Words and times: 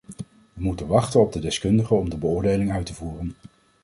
We 0.53 0.61
moeten 0.61 0.87
wachten 0.87 1.19
op 1.19 1.33
de 1.33 1.39
deskundigen 1.39 1.97
om 1.97 2.09
de 2.09 2.17
beoordeling 2.17 2.71
uit 2.71 2.85
te 2.85 2.93
voeren. 2.93 3.35